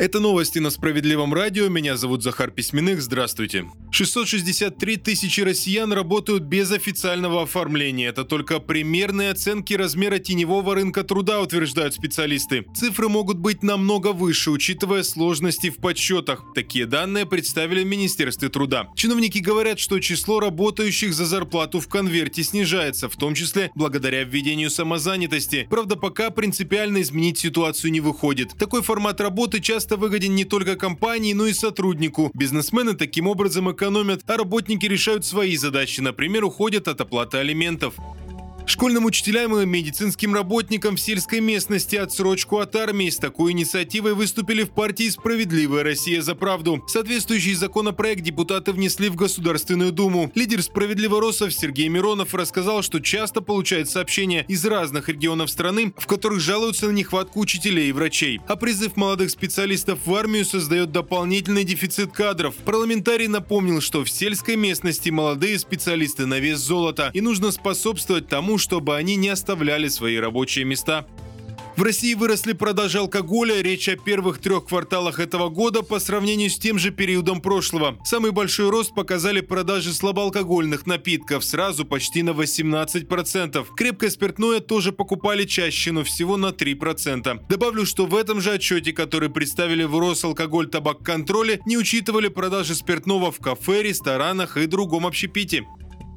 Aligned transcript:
Это 0.00 0.18
новости 0.18 0.58
на 0.58 0.70
Справедливом 0.70 1.34
радио. 1.34 1.68
Меня 1.68 1.94
зовут 1.94 2.22
Захар 2.22 2.50
Письменных. 2.50 3.02
Здравствуйте. 3.02 3.66
663 3.90 4.96
тысячи 4.96 5.42
россиян 5.42 5.92
работают 5.92 6.44
без 6.44 6.72
официального 6.72 7.42
оформления. 7.42 8.06
Это 8.08 8.24
только 8.24 8.60
примерные 8.60 9.30
оценки 9.30 9.74
размера 9.74 10.18
теневого 10.18 10.74
рынка 10.74 11.04
труда, 11.04 11.42
утверждают 11.42 11.92
специалисты. 11.92 12.64
Цифры 12.74 13.10
могут 13.10 13.36
быть 13.36 13.62
намного 13.62 14.14
выше, 14.14 14.50
учитывая 14.50 15.02
сложности 15.02 15.68
в 15.68 15.76
подсчетах. 15.76 16.46
Такие 16.54 16.86
данные 16.86 17.26
представили 17.26 17.82
в 17.82 17.86
Министерстве 17.86 18.48
труда. 18.48 18.88
Чиновники 18.96 19.40
говорят, 19.40 19.78
что 19.78 20.00
число 20.00 20.40
работающих 20.40 21.12
за 21.12 21.26
зарплату 21.26 21.78
в 21.78 21.88
конверте 21.88 22.42
снижается, 22.42 23.10
в 23.10 23.16
том 23.16 23.34
числе 23.34 23.70
благодаря 23.74 24.24
введению 24.24 24.70
самозанятости. 24.70 25.66
Правда, 25.68 25.96
пока 25.96 26.30
принципиально 26.30 27.02
изменить 27.02 27.36
ситуацию 27.36 27.92
не 27.92 28.00
выходит. 28.00 28.56
Такой 28.56 28.80
формат 28.80 29.20
работы 29.20 29.60
часто 29.60 29.89
часто 29.90 29.96
выгоден 29.96 30.36
не 30.36 30.44
только 30.44 30.76
компании, 30.76 31.32
но 31.32 31.46
и 31.46 31.52
сотруднику. 31.52 32.30
Бизнесмены 32.32 32.94
таким 32.94 33.26
образом 33.26 33.72
экономят, 33.72 34.22
а 34.28 34.36
работники 34.36 34.86
решают 34.86 35.26
свои 35.26 35.56
задачи, 35.56 36.00
например, 36.00 36.44
уходят 36.44 36.86
от 36.86 37.00
оплаты 37.00 37.38
алиментов. 37.38 37.94
Школьным 38.66 39.04
учителям 39.04 39.56
и 39.58 39.66
медицинским 39.66 40.34
работникам 40.34 40.96
в 40.96 41.00
сельской 41.00 41.40
местности 41.40 41.96
отсрочку 41.96 42.58
от 42.58 42.76
армии 42.76 43.10
с 43.10 43.16
такой 43.16 43.52
инициативой 43.52 44.14
выступили 44.14 44.62
в 44.62 44.70
партии 44.70 45.08
«Справедливая 45.08 45.82
Россия 45.82 46.22
за 46.22 46.34
правду». 46.34 46.82
Соответствующий 46.86 47.54
законопроект 47.54 48.22
депутаты 48.22 48.72
внесли 48.72 49.08
в 49.08 49.16
Государственную 49.16 49.92
Думу. 49.92 50.30
Лидер 50.34 50.62
«Справедливоросов» 50.62 51.52
Сергей 51.52 51.88
Миронов 51.88 52.34
рассказал, 52.34 52.82
что 52.82 53.00
часто 53.00 53.40
получает 53.40 53.90
сообщения 53.90 54.44
из 54.48 54.64
разных 54.64 55.08
регионов 55.08 55.50
страны, 55.50 55.92
в 55.96 56.06
которых 56.06 56.40
жалуются 56.40 56.86
на 56.86 56.92
нехватку 56.92 57.40
учителей 57.40 57.88
и 57.88 57.92
врачей. 57.92 58.40
А 58.46 58.56
призыв 58.56 58.96
молодых 58.96 59.30
специалистов 59.30 59.98
в 60.06 60.14
армию 60.14 60.44
создает 60.44 60.92
дополнительный 60.92 61.64
дефицит 61.64 62.12
кадров. 62.12 62.54
Парламентарий 62.56 63.26
напомнил, 63.26 63.80
что 63.80 64.04
в 64.04 64.10
сельской 64.10 64.56
местности 64.56 65.10
молодые 65.10 65.58
специалисты 65.58 66.26
на 66.26 66.38
вес 66.38 66.58
золота 66.58 67.10
и 67.14 67.20
нужно 67.20 67.50
способствовать 67.50 68.28
тому, 68.28 68.49
чтобы 68.58 68.96
они 68.96 69.16
не 69.16 69.28
оставляли 69.28 69.88
свои 69.88 70.16
рабочие 70.16 70.64
места. 70.64 71.06
В 71.80 71.82
России 71.82 72.12
выросли 72.12 72.52
продажи 72.52 72.98
алкоголя, 72.98 73.62
речь 73.62 73.88
о 73.88 73.96
первых 73.96 74.38
трех 74.38 74.66
кварталах 74.66 75.18
этого 75.18 75.48
года 75.48 75.82
по 75.82 75.98
сравнению 75.98 76.50
с 76.50 76.58
тем 76.58 76.78
же 76.78 76.90
периодом 76.90 77.40
прошлого. 77.40 77.96
Самый 78.04 78.32
большой 78.32 78.68
рост 78.68 78.94
показали 78.94 79.40
продажи 79.40 79.94
слабоалкогольных 79.94 80.86
напитков, 80.86 81.42
сразу 81.42 81.86
почти 81.86 82.22
на 82.22 82.30
18%. 82.30 83.66
Крепкое 83.76 84.10
спиртное 84.10 84.60
тоже 84.60 84.92
покупали 84.92 85.44
чаще, 85.44 85.92
но 85.92 86.04
всего 86.04 86.36
на 86.36 86.48
3%. 86.48 87.48
Добавлю, 87.48 87.86
что 87.86 88.04
в 88.04 88.14
этом 88.14 88.42
же 88.42 88.52
отчете, 88.52 88.92
который 88.92 89.30
представили 89.30 89.84
в 89.84 89.98
Росалкоголь 89.98 90.68
табак 90.68 91.02
контроле, 91.02 91.60
не 91.64 91.78
учитывали 91.78 92.28
продажи 92.28 92.74
спиртного 92.74 93.32
в 93.32 93.38
кафе, 93.38 93.82
ресторанах 93.82 94.58
и 94.58 94.66
другом 94.66 95.06
общепите. 95.06 95.64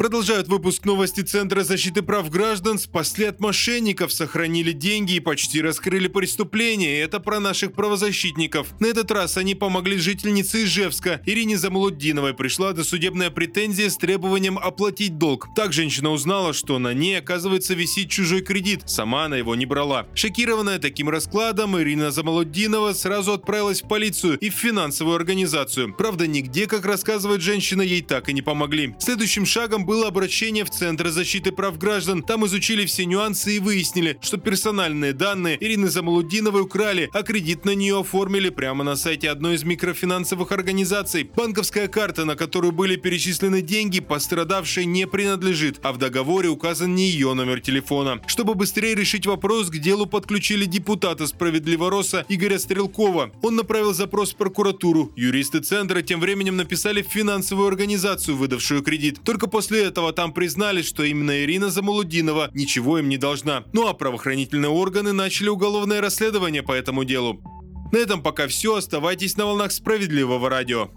Продолжают 0.04 0.50
выпуск 0.50 0.84
новости 0.84 1.22
Центра 1.22 1.64
защиты 1.64 2.02
прав 2.02 2.30
граждан. 2.30 2.78
Спасли 2.78 3.24
от 3.24 3.40
мошенников, 3.40 4.12
сохранили 4.12 4.74
деньги 4.74 5.14
и 5.14 5.22
почти 5.22 5.62
раскрыли 5.62 6.10
преступление. 6.10 7.00
Это 7.00 7.22
про 7.22 7.40
наших 7.40 7.72
правозащитников. 7.72 8.78
На 8.82 8.88
этот 8.88 9.10
раз 9.12 9.38
они 9.38 9.56
помогли 9.56 9.96
жительнице 9.96 10.66
Ижевска. 10.66 11.22
Ирине 11.26 11.58
Замолуддиновой 11.58 12.34
пришла 12.34 12.74
досудебная 12.74 13.30
претензия 13.30 13.90
с 13.90 13.96
требованием 13.96 14.58
оплатить 14.58 15.18
долг. 15.18 15.48
Так 15.56 15.72
женщина 15.72 16.12
узнала, 16.12 16.52
что 16.52 16.80
на 16.80 16.94
ней, 16.94 17.20
оказывается, 17.20 17.74
висит 17.74 18.10
чужой 18.10 18.42
кредит. 18.42 18.82
Сама 18.88 19.24
она 19.28 19.38
его 19.38 19.56
не 19.56 19.66
брала. 19.66 20.08
Шокированная 20.16 20.80
таким 20.80 21.08
раскладом, 21.08 21.80
Ирина 21.80 22.12
Замолуддинова 22.12 22.92
сразу 22.92 23.32
отправилась 23.32 23.82
в 23.82 23.88
полицию 23.88 24.38
и 24.40 24.50
в 24.50 24.54
финансовую 24.54 25.16
организацию. 25.16 25.94
Правда, 25.94 26.28
нигде, 26.28 26.68
как 26.68 26.86
рассказывает 26.86 27.40
женщина, 27.40 27.82
ей 27.82 28.02
так 28.02 28.28
и 28.28 28.34
не 28.34 28.42
помогли. 28.42 28.96
Следующим 29.00 29.46
шагом 29.46 29.86
было 29.94 30.08
обращение 30.08 30.66
в 30.66 30.72
Центр 30.72 31.10
защиты 31.10 31.52
прав 31.52 31.78
граждан. 31.78 32.24
Там 32.24 32.48
изучили 32.48 32.84
все 32.88 33.06
нюансы 33.06 33.58
и 33.58 33.60
выяснили, 33.60 34.18
что 34.22 34.38
персональные 34.38 35.14
данные 35.14 35.56
Ирины 35.64 35.88
Замалудиновой 35.88 36.64
украли, 36.64 37.12
а 37.14 37.22
кредит 37.22 37.64
на 37.64 37.76
нее 37.76 38.00
оформили 38.00 38.50
прямо 38.50 38.84
на 38.84 38.96
сайте 38.96 39.30
одной 39.30 39.54
из 39.54 39.64
микрофинансовых 39.64 40.52
организаций. 40.52 41.30
Банковская 41.36 41.88
карта, 41.88 42.26
на 42.26 42.36
которую 42.36 42.72
были 42.72 42.96
перечислены 42.96 43.62
деньги, 43.62 44.00
пострадавшей 44.00 44.86
не 44.86 45.06
принадлежит, 45.06 45.80
а 45.84 45.94
в 45.94 46.00
договоре 46.00 46.50
указан 46.50 46.96
не 46.96 47.12
ее 47.12 47.36
номер 47.36 47.62
телефона. 47.62 48.20
Чтобы 48.26 48.56
быстрее 48.56 48.96
решить 48.96 49.28
вопрос, 49.28 49.70
к 49.70 49.78
делу 49.78 50.08
подключили 50.08 50.66
депутата 50.66 51.28
Справедливороса 51.28 52.26
Игоря 52.30 52.58
Стрелкова. 52.58 53.32
Он 53.44 53.56
направил 53.56 53.94
запрос 53.94 54.34
в 54.34 54.38
прокуратуру. 54.38 55.12
Юристы 55.16 55.60
Центра 55.60 56.02
тем 56.02 56.20
временем 56.20 56.58
написали 56.58 57.04
в 57.04 57.10
финансовую 57.10 57.68
организацию, 57.68 58.36
выдавшую 58.36 58.82
кредит. 58.82 59.20
Только 59.24 59.46
после 59.46 59.73
После 59.74 59.88
этого 59.88 60.14
там 60.14 60.34
признали, 60.34 60.84
что 60.84 61.02
именно 61.02 61.42
Ирина 61.42 61.72
Замулудинова 61.72 62.52
ничего 62.54 63.00
им 63.00 63.10
не 63.10 63.18
должна. 63.18 63.64
Ну 63.74 63.88
а 63.88 63.96
правоохранительные 63.96 64.70
органы 64.70 65.14
начали 65.14 65.50
уголовное 65.50 66.00
расследование 66.00 66.62
по 66.62 66.74
этому 66.74 67.06
делу. 67.06 67.42
На 67.92 67.98
этом 67.98 68.22
пока 68.22 68.48
все. 68.48 68.76
Оставайтесь 68.76 69.36
на 69.36 69.48
волнах 69.48 69.72
справедливого 69.72 70.48
радио. 70.48 70.92